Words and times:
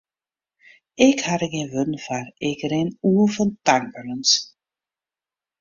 Ik 1.07 1.17
ha 1.25 1.35
der 1.41 1.49
gjin 1.53 1.71
wurden 1.73 1.99
foar, 2.05 2.27
ik 2.49 2.59
rin 2.71 2.89
oer 3.07 3.29
fan 3.35 3.49
tankberens. 3.65 4.31